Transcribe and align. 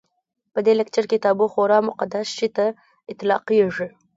په 0.53 0.59
دې 0.65 0.73
کلچر 0.77 1.05
کې 1.09 1.23
تابو 1.25 1.45
خورا 1.53 1.79
مقدس 1.89 2.27
شي 2.37 2.49
ته 2.57 2.65
اطلاقېږي. 3.11 3.87